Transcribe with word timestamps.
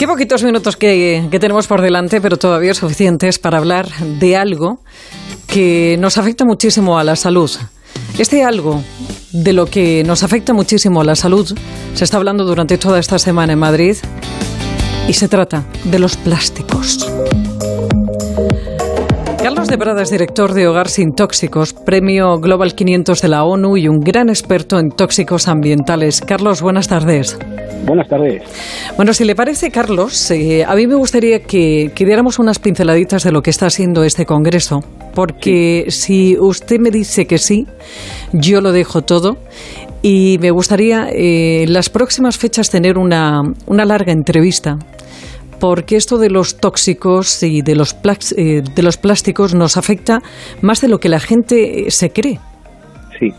Qué 0.00 0.06
poquitos 0.06 0.42
minutos 0.42 0.78
que, 0.78 1.28
tenemos 1.30 1.66
por 1.66 1.82
delante, 1.82 2.22
pero 2.22 2.38
todavía 2.38 2.72
suficientes 2.72 3.38
para 3.38 3.58
hablar 3.58 3.86
de 4.18 4.34
algo 4.34 4.80
que 5.46 5.98
nos 6.00 6.16
afecta 6.16 6.46
muchísimo 6.46 6.98
a 6.98 7.04
la 7.04 7.16
salud. 7.16 7.50
Este 8.18 8.42
algo 8.42 8.82
de 9.30 9.52
lo 9.52 9.66
que 9.66 10.02
nos 10.06 10.22
afecta 10.22 10.54
muchísimo 10.54 11.02
a 11.02 11.04
la 11.04 11.16
salud 11.16 11.54
se 11.92 12.04
está 12.04 12.16
hablando 12.16 12.46
durante 12.46 12.78
toda 12.78 12.98
esta 12.98 13.18
semana 13.18 13.52
en 13.52 13.58
Madrid 13.58 13.94
y 15.06 15.12
se 15.12 15.28
trata 15.28 15.66
de 15.84 15.98
los 15.98 16.16
plásticos. 16.16 17.06
Carlos 19.60 19.72
de 19.72 19.84
Prada 19.84 20.00
es 20.00 20.10
director 20.10 20.54
de 20.54 20.66
Hogar 20.66 20.88
Sin 20.88 21.12
Tóxicos, 21.12 21.74
premio 21.74 22.38
Global 22.38 22.74
500 22.74 23.20
de 23.20 23.28
la 23.28 23.44
ONU 23.44 23.76
y 23.76 23.88
un 23.88 24.00
gran 24.00 24.30
experto 24.30 24.78
en 24.78 24.88
tóxicos 24.88 25.48
ambientales. 25.48 26.22
Carlos, 26.22 26.62
buenas 26.62 26.88
tardes. 26.88 27.38
Buenas 27.84 28.08
tardes. 28.08 28.42
Bueno, 28.96 29.12
si 29.12 29.24
le 29.24 29.34
parece, 29.34 29.70
Carlos, 29.70 30.30
eh, 30.30 30.64
a 30.64 30.74
mí 30.74 30.86
me 30.86 30.94
gustaría 30.94 31.40
que, 31.40 31.90
que, 31.94 32.06
diéramos 32.06 32.38
unas 32.38 32.58
pinceladitas 32.58 33.22
de 33.22 33.32
lo 33.32 33.42
que 33.42 33.50
está 33.50 33.66
haciendo 33.66 34.02
este 34.02 34.24
Congreso, 34.24 34.80
porque 35.14 35.84
sí. 35.88 35.90
si 35.90 36.38
usted 36.38 36.78
me 36.80 36.90
dice 36.90 37.26
que 37.26 37.36
sí, 37.36 37.66
yo 38.32 38.62
lo 38.62 38.72
dejo 38.72 39.02
todo. 39.02 39.36
Y 40.00 40.38
me 40.40 40.52
gustaría 40.52 41.10
eh, 41.10 41.64
en 41.64 41.74
las 41.74 41.90
próximas 41.90 42.38
fechas 42.38 42.70
tener 42.70 42.96
una, 42.96 43.42
una 43.66 43.84
larga 43.84 44.10
entrevista 44.10 44.78
porque 45.60 45.96
esto 45.96 46.18
de 46.18 46.30
los 46.30 46.58
tóxicos 46.58 47.42
y 47.42 47.62
de 47.62 47.76
los, 47.76 47.94
eh, 48.36 48.62
de 48.62 48.90
plásticos 49.00 49.54
nos 49.54 49.76
afecta 49.76 50.20
más 50.62 50.80
de 50.80 50.88
lo 50.88 50.98
que 50.98 51.08
la 51.08 51.20
gente 51.20 51.90
se 51.90 52.10
cree. 52.10 52.38
Sí. 53.18 53.32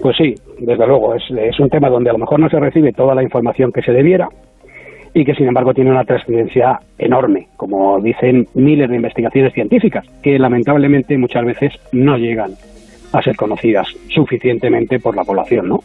Pues 0.00 0.16
sí, 0.16 0.34
desde 0.58 0.86
luego, 0.86 1.14
es, 1.14 1.60
un 1.60 1.68
tema 1.68 1.88
donde 1.88 2.10
a 2.10 2.12
lo 2.12 2.18
mejor 2.18 2.40
no 2.40 2.48
se 2.48 2.58
recibe 2.58 2.92
toda 2.92 3.14
la 3.14 3.22
información 3.22 3.72
que 3.72 3.82
se 3.82 3.92
debiera 3.92 4.28
y 5.12 5.24
que 5.24 5.34
sin 5.34 5.46
embargo 5.46 5.72
tiene 5.72 5.90
una 5.90 6.04
trascendencia 6.04 6.80
enorme, 6.98 7.46
como 7.56 8.00
dicen 8.00 8.46
miles 8.54 8.90
de 8.90 8.96
investigaciones 8.96 9.52
científicas, 9.52 10.04
que 10.22 10.38
lamentablemente 10.38 11.16
muchas 11.16 11.44
veces 11.44 11.72
no 11.92 12.16
llegan 12.16 12.52
a 13.12 13.22
ser 13.22 13.36
conocidas 13.36 13.86
suficientemente 14.08 14.98
por 14.98 15.14
la 15.14 15.22
población, 15.22 15.68
¿no? 15.68 15.80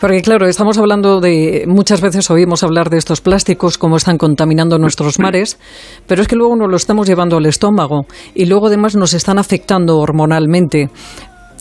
Porque 0.00 0.20
claro, 0.22 0.46
estamos 0.46 0.78
hablando 0.78 1.20
de, 1.20 1.64
muchas 1.66 2.02
veces 2.02 2.30
oímos 2.30 2.62
hablar 2.62 2.90
de 2.90 2.98
estos 2.98 3.20
plásticos, 3.20 3.78
cómo 3.78 3.96
están 3.96 4.18
contaminando 4.18 4.78
nuestros 4.78 5.18
mares, 5.18 5.58
pero 6.06 6.20
es 6.20 6.28
que 6.28 6.36
luego 6.36 6.56
nos 6.56 6.68
lo 6.68 6.76
estamos 6.76 7.08
llevando 7.08 7.36
al 7.38 7.46
estómago 7.46 8.02
y 8.34 8.46
luego 8.46 8.66
además 8.66 8.96
nos 8.96 9.14
están 9.14 9.38
afectando 9.38 9.98
hormonalmente. 9.98 10.88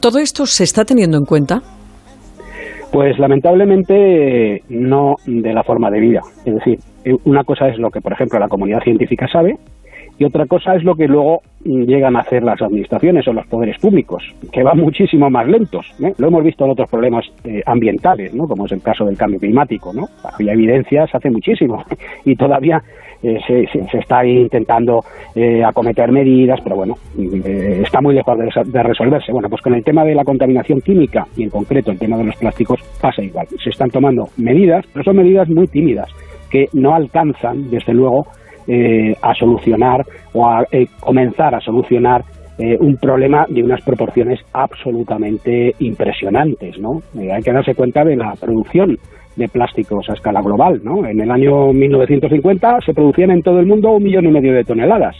¿Todo 0.00 0.18
esto 0.18 0.46
se 0.46 0.64
está 0.64 0.84
teniendo 0.84 1.18
en 1.18 1.24
cuenta? 1.24 1.60
Pues 2.92 3.18
lamentablemente 3.18 4.62
no 4.68 5.16
de 5.26 5.52
la 5.52 5.62
forma 5.62 5.90
de 5.90 6.00
vida. 6.00 6.20
Es 6.44 6.54
decir, 6.54 6.78
una 7.24 7.44
cosa 7.44 7.68
es 7.68 7.78
lo 7.78 7.90
que, 7.90 8.00
por 8.00 8.12
ejemplo, 8.12 8.38
la 8.38 8.48
comunidad 8.48 8.80
científica 8.82 9.26
sabe 9.30 9.54
y 10.20 10.24
otra 10.26 10.44
cosa 10.44 10.74
es 10.74 10.84
lo 10.84 10.94
que 10.94 11.06
luego 11.06 11.40
llegan 11.64 12.14
a 12.14 12.20
hacer 12.20 12.42
las 12.42 12.60
administraciones 12.60 13.26
o 13.26 13.32
los 13.32 13.46
poderes 13.46 13.78
públicos, 13.80 14.22
que 14.52 14.62
van 14.62 14.78
muchísimo 14.84 15.30
más 15.30 15.48
lentos. 15.48 15.86
¿eh? 15.98 16.12
Lo 16.18 16.28
hemos 16.28 16.44
visto 16.44 16.66
en 16.66 16.72
otros 16.72 16.90
problemas 16.90 17.24
eh, 17.44 17.62
ambientales, 17.64 18.34
¿no? 18.34 18.44
como 18.44 18.66
es 18.66 18.72
el 18.72 18.82
caso 18.82 19.06
del 19.06 19.16
cambio 19.16 19.40
climático. 19.40 19.94
¿no? 19.94 20.08
Había 20.22 20.52
evidencias 20.52 21.08
hace 21.14 21.30
muchísimo 21.30 21.82
y 22.26 22.36
todavía 22.36 22.82
eh, 23.22 23.38
se, 23.46 23.66
se, 23.66 23.98
está 23.98 24.22
intentando 24.26 25.00
acometer 25.64 26.12
medidas, 26.12 26.60
pero 26.62 26.76
bueno, 26.76 26.94
está 27.16 28.02
muy 28.02 28.14
lejos 28.14 28.36
de, 28.38 28.82
resolverse. 28.82 29.32
Bueno, 29.32 29.48
pues 29.48 29.62
con 29.62 29.72
el 29.72 29.82
tema 29.82 30.04
de 30.04 30.14
la 30.14 30.24
contaminación 30.24 30.80
química 30.82 31.24
y 31.34 31.44
en 31.44 31.50
concreto 31.50 31.92
el 31.92 31.98
tema 31.98 32.18
de 32.18 32.24
los 32.24 32.36
plásticos 32.36 32.78
pasa 33.00 33.22
igual. 33.22 33.46
Se 33.62 33.70
están 33.70 33.88
tomando 33.88 34.24
medidas, 34.36 34.84
pero 34.92 35.02
son 35.02 35.16
medidas 35.16 35.48
muy 35.48 35.66
tímidas 35.66 36.10
que 36.50 36.66
no 36.74 36.94
alcanzan, 36.94 37.70
desde 37.70 37.94
luego, 37.94 38.26
eh, 38.66 39.14
a 39.20 39.34
solucionar 39.34 40.04
o 40.32 40.46
a 40.46 40.66
eh, 40.70 40.86
comenzar 41.00 41.54
a 41.54 41.60
solucionar 41.60 42.24
eh, 42.58 42.76
un 42.78 42.96
problema 42.96 43.46
de 43.48 43.62
unas 43.62 43.80
proporciones 43.82 44.40
absolutamente 44.52 45.74
impresionantes, 45.78 46.78
¿no? 46.78 47.02
hay 47.18 47.42
que 47.42 47.52
darse 47.52 47.74
cuenta 47.74 48.04
de 48.04 48.16
la 48.16 48.34
producción 48.34 48.98
de 49.36 49.48
plásticos 49.48 50.10
a 50.10 50.12
escala 50.12 50.42
global, 50.42 50.80
¿no? 50.84 51.06
En 51.06 51.20
el 51.20 51.30
año 51.30 51.72
1950 51.72 52.80
se 52.84 52.92
producían 52.92 53.30
en 53.30 53.42
todo 53.42 53.60
el 53.60 53.66
mundo 53.66 53.92
un 53.92 54.02
millón 54.02 54.26
y 54.26 54.30
medio 54.30 54.52
de 54.52 54.64
toneladas. 54.64 55.16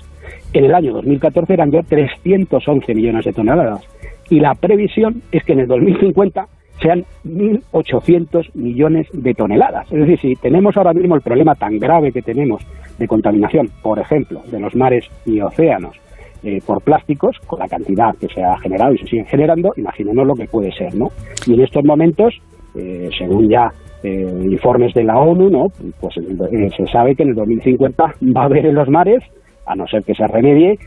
En 0.52 0.64
el 0.64 0.74
año 0.74 0.92
2014 0.94 1.54
eran 1.54 1.70
ya 1.70 1.82
311 1.82 2.94
millones 2.94 3.24
de 3.24 3.32
toneladas. 3.32 3.82
Y 4.28 4.40
la 4.40 4.54
previsión 4.54 5.22
es 5.32 5.42
que 5.44 5.52
en 5.52 5.60
el 5.60 5.68
2050 5.68 6.46
sean 6.80 7.04
1.800 7.24 8.54
millones 8.54 9.06
de 9.12 9.34
toneladas. 9.34 9.90
Es 9.92 10.00
decir, 10.00 10.18
si 10.18 10.36
tenemos 10.36 10.76
ahora 10.76 10.92
mismo 10.92 11.14
el 11.14 11.20
problema 11.20 11.54
tan 11.54 11.78
grave 11.78 12.12
que 12.12 12.22
tenemos 12.22 12.62
de 12.98 13.08
contaminación, 13.08 13.70
por 13.82 13.98
ejemplo, 13.98 14.40
de 14.50 14.60
los 14.60 14.74
mares 14.74 15.04
y 15.26 15.40
océanos, 15.40 15.96
eh, 16.42 16.58
por 16.64 16.80
plásticos, 16.80 17.38
con 17.46 17.58
la 17.58 17.68
cantidad 17.68 18.16
que 18.16 18.26
se 18.28 18.42
ha 18.42 18.56
generado 18.58 18.94
y 18.94 18.98
se 18.98 19.06
sigue 19.06 19.24
generando, 19.26 19.72
imaginémonos 19.76 20.26
lo 20.26 20.34
que 20.34 20.48
puede 20.48 20.72
ser, 20.72 20.94
¿no? 20.94 21.08
Y 21.46 21.52
en 21.52 21.60
estos 21.60 21.84
momentos, 21.84 22.34
eh, 22.74 23.10
según 23.18 23.50
ya 23.50 23.70
eh, 24.02 24.26
informes 24.44 24.94
de 24.94 25.04
la 25.04 25.18
ONU, 25.18 25.50
¿no? 25.50 25.66
Pues 26.00 26.14
se 26.14 26.86
sabe 26.86 27.14
que 27.14 27.24
en 27.24 27.30
el 27.30 27.34
2050 27.34 28.04
va 28.34 28.42
a 28.42 28.44
haber 28.44 28.64
en 28.64 28.74
los 28.74 28.88
mares, 28.88 29.22
a 29.66 29.74
no 29.74 29.86
ser 29.86 30.02
que 30.02 30.14
se 30.14 30.26
remedie, 30.26 30.78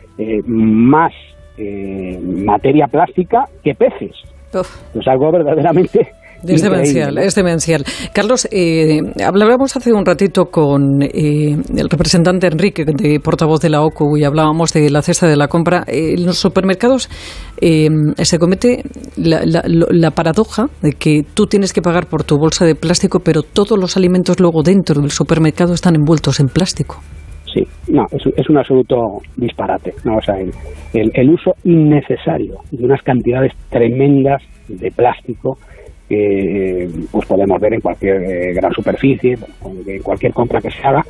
más 0.47 1.13
materia 2.23 2.87
plástica 2.87 3.45
que 3.63 3.75
peces. 3.75 4.15
Uf. 4.53 4.95
Es 4.95 5.07
algo 5.07 5.31
verdaderamente 5.31 6.13
es 6.51 6.61
demencial, 6.61 7.17
es 7.17 7.35
demencial. 7.35 7.85
Carlos, 8.13 8.47
eh, 8.51 8.99
hablábamos 9.23 9.75
hace 9.75 9.93
un 9.93 10.05
ratito 10.05 10.45
con 10.45 11.01
eh, 11.01 11.55
el 11.75 11.89
representante 11.89 12.47
Enrique, 12.47 12.85
de 12.85 13.19
portavoz 13.19 13.61
de 13.61 13.69
la 13.69 13.81
OCU, 13.81 14.17
y 14.17 14.23
hablábamos 14.23 14.73
de 14.73 14.89
la 14.89 15.01
cesta 15.01 15.27
de 15.27 15.35
la 15.35 15.47
compra. 15.47 15.83
Eh, 15.87 16.15
en 16.17 16.25
los 16.25 16.37
supermercados 16.37 17.09
eh, 17.61 17.89
se 18.17 18.39
comete 18.39 18.83
la, 19.15 19.45
la, 19.45 19.63
la, 19.65 20.11
paradoja 20.11 20.67
de 20.81 20.93
que 20.93 21.23
tú 21.33 21.47
tienes 21.47 21.73
que 21.73 21.81
pagar 21.81 22.07
por 22.07 22.23
tu 22.23 22.37
bolsa 22.37 22.65
de 22.65 22.75
plástico, 22.75 23.19
pero 23.19 23.41
todos 23.43 23.77
los 23.79 23.95
alimentos 23.97 24.39
luego 24.39 24.63
dentro 24.63 25.01
del 25.01 25.11
supermercado 25.11 25.73
están 25.73 25.95
envueltos 25.95 26.39
en 26.39 26.47
plástico. 26.47 27.01
Sí, 27.53 27.67
no, 27.87 28.07
es, 28.11 28.25
es 28.35 28.49
un 28.49 28.57
absoluto 28.57 29.19
disparate. 29.35 29.93
¿no? 30.03 30.17
O 30.17 30.21
sea, 30.21 30.35
el, 30.39 31.11
el, 31.13 31.29
uso 31.29 31.53
innecesario 31.63 32.57
de 32.71 32.85
unas 32.85 33.01
cantidades 33.03 33.53
tremendas 33.69 34.41
de 34.67 34.89
plástico 34.91 35.57
que 36.09 36.89
pues 37.11 37.27
podemos 37.27 37.59
ver 37.61 37.75
en 37.75 37.81
cualquier 37.81 38.23
eh, 38.23 38.53
gran 38.53 38.73
superficie, 38.73 39.37
en 39.87 40.01
cualquier 40.01 40.33
compra 40.33 40.61
que 40.61 40.71
se 40.71 40.81
haga, 40.83 41.03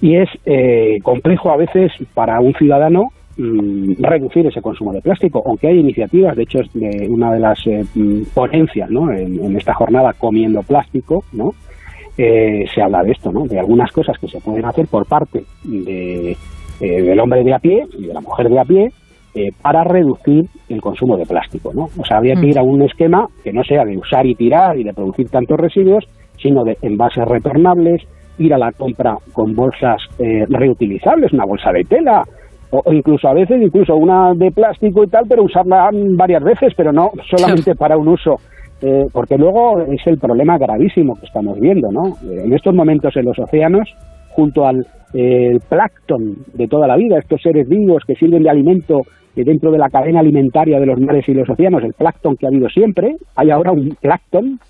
y 0.00 0.16
es 0.16 0.28
eh, 0.44 0.98
complejo 1.02 1.50
a 1.50 1.56
veces 1.56 1.92
para 2.14 2.40
un 2.40 2.52
ciudadano 2.54 3.08
mmm, 3.36 3.92
reducir 3.98 4.46
ese 4.46 4.60
consumo 4.60 4.92
de 4.92 5.00
plástico, 5.00 5.42
aunque 5.46 5.68
hay 5.68 5.78
iniciativas, 5.78 6.36
de 6.36 6.42
hecho 6.42 6.60
es 6.60 6.72
de 6.72 7.06
una 7.08 7.32
de 7.32 7.40
las 7.40 7.58
eh, 7.66 7.84
ponencias 8.34 8.90
¿no? 8.90 9.12
en, 9.12 9.42
en, 9.42 9.56
esta 9.56 9.74
jornada 9.74 10.12
comiendo 10.14 10.62
plástico, 10.62 11.24
¿no? 11.32 11.52
Eh, 12.16 12.64
se 12.72 12.80
habla 12.80 13.02
de 13.02 13.12
esto, 13.12 13.32
¿no? 13.32 13.44
de 13.44 13.58
algunas 13.58 13.90
cosas 13.90 14.16
que 14.18 14.28
se 14.28 14.40
pueden 14.40 14.64
hacer 14.64 14.86
por 14.86 15.04
parte 15.06 15.44
de, 15.64 16.36
eh, 16.80 17.02
del 17.02 17.18
hombre 17.18 17.42
de 17.42 17.54
a 17.54 17.58
pie 17.58 17.84
y 17.98 18.06
de 18.06 18.14
la 18.14 18.20
mujer 18.20 18.48
de 18.48 18.60
a 18.60 18.64
pie, 18.64 18.88
eh, 19.34 19.48
para 19.60 19.82
reducir 19.82 20.44
el 20.68 20.80
consumo 20.80 21.16
de 21.16 21.26
plástico. 21.26 21.72
¿no? 21.74 21.88
O 21.98 22.04
sea, 22.04 22.18
habría 22.18 22.36
que 22.36 22.46
ir 22.46 22.58
a 22.58 22.62
un 22.62 22.82
esquema 22.82 23.26
que 23.42 23.52
no 23.52 23.64
sea 23.64 23.84
de 23.84 23.96
usar 23.96 24.24
y 24.26 24.36
tirar 24.36 24.78
y 24.78 24.84
de 24.84 24.92
producir 24.92 25.28
tantos 25.28 25.58
residuos, 25.58 26.04
sino 26.40 26.62
de 26.62 26.76
envases 26.82 27.24
retornables, 27.26 28.02
ir 28.38 28.54
a 28.54 28.58
la 28.58 28.70
compra 28.70 29.16
con 29.32 29.52
bolsas 29.54 29.96
eh, 30.20 30.44
reutilizables, 30.48 31.32
una 31.32 31.46
bolsa 31.46 31.72
de 31.72 31.82
tela, 31.82 32.22
o, 32.70 32.80
o, 32.84 32.92
incluso 32.92 33.26
a 33.26 33.34
veces, 33.34 33.60
incluso 33.60 33.96
una 33.96 34.32
de 34.34 34.52
plástico 34.52 35.02
y 35.02 35.08
tal, 35.08 35.24
pero 35.28 35.42
usarla 35.42 35.90
varias 36.16 36.44
veces, 36.44 36.72
pero 36.76 36.92
no 36.92 37.10
solamente 37.28 37.74
para 37.78 37.96
un 37.96 38.06
uso. 38.06 38.36
Eh, 38.86 39.06
porque 39.10 39.38
luego 39.38 39.80
es 39.80 40.06
el 40.06 40.18
problema 40.18 40.58
gravísimo 40.58 41.14
que 41.14 41.24
estamos 41.24 41.58
viendo, 41.58 41.90
¿no? 41.90 42.18
En 42.22 42.52
estos 42.52 42.74
momentos 42.74 43.16
en 43.16 43.24
los 43.24 43.38
océanos, 43.38 43.88
junto 44.28 44.66
al 44.66 44.86
eh, 45.14 45.58
plancton 45.70 46.36
de 46.52 46.68
toda 46.68 46.86
la 46.86 46.96
vida, 46.96 47.18
estos 47.18 47.40
seres 47.40 47.66
vivos 47.66 48.02
que 48.06 48.14
sirven 48.14 48.42
de 48.42 48.50
alimento 48.50 49.00
dentro 49.34 49.70
de 49.70 49.78
la 49.78 49.88
cadena 49.88 50.20
alimentaria 50.20 50.78
de 50.78 50.84
los 50.84 51.00
mares 51.00 51.26
y 51.28 51.32
los 51.32 51.48
océanos, 51.48 51.82
el 51.82 51.94
plancton 51.94 52.36
que 52.36 52.44
ha 52.44 52.50
habido 52.50 52.68
siempre, 52.68 53.16
hay 53.36 53.50
ahora 53.50 53.72
un 53.72 53.96
plancton 54.00 54.60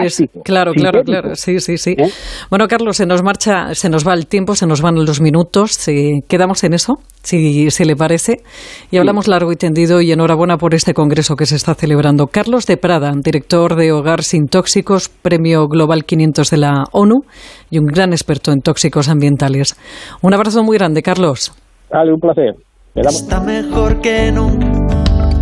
Plástico, 0.00 0.40
claro, 0.44 0.72
claro, 0.72 1.02
claro, 1.02 1.34
sí, 1.34 1.60
sí, 1.60 1.78
sí. 1.78 1.94
¿Eh? 1.98 2.08
Bueno, 2.50 2.66
Carlos, 2.68 2.96
se 2.96 3.06
nos 3.06 3.22
marcha, 3.22 3.74
se 3.74 3.88
nos 3.88 4.06
va 4.06 4.14
el 4.14 4.26
tiempo, 4.26 4.54
se 4.54 4.66
nos 4.66 4.82
van 4.82 4.94
los 4.94 5.20
minutos, 5.20 5.72
si 5.72 6.20
quedamos 6.28 6.64
en 6.64 6.74
eso, 6.74 6.94
si, 7.22 7.70
si 7.70 7.84
le 7.84 7.96
parece, 7.96 8.42
y 8.90 8.96
hablamos 8.96 9.26
sí. 9.26 9.30
largo 9.30 9.52
y 9.52 9.56
tendido 9.56 10.00
y 10.00 10.12
enhorabuena 10.12 10.56
por 10.56 10.74
este 10.74 10.94
congreso 10.94 11.36
que 11.36 11.46
se 11.46 11.56
está 11.56 11.74
celebrando. 11.74 12.26
Carlos 12.26 12.66
de 12.66 12.76
Prada, 12.76 13.12
director 13.16 13.76
de 13.76 13.92
Hogar 13.92 14.22
Sin 14.22 14.46
Tóxicos, 14.46 15.08
Premio 15.08 15.68
Global 15.68 16.04
500 16.04 16.50
de 16.50 16.56
la 16.56 16.84
ONU 16.92 17.22
y 17.70 17.78
un 17.78 17.86
gran 17.86 18.12
experto 18.12 18.52
en 18.52 18.60
tóxicos 18.60 19.08
ambientales. 19.08 19.76
Un 20.22 20.34
abrazo 20.34 20.62
muy 20.62 20.76
grande, 20.76 21.02
Carlos. 21.02 21.52
Dale, 21.90 22.12
un 22.12 22.20
placer. 22.20 22.54
Está 22.94 23.40
mejor 23.40 24.00
que 24.00 24.30
nunca. 24.32 24.66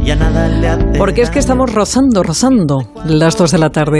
Ya 0.05 0.17
nada 0.17 0.49
le 0.49 0.69
hace 0.69 0.99
Porque 0.99 1.20
es 1.20 1.31
que 1.31 1.38
estamos 1.38 1.75
rozando, 1.75 2.23
rozando 2.23 2.79
las 3.05 3.37
dos 3.37 3.50
de 3.52 3.58
la 3.58 3.70
tarde. 3.70 3.88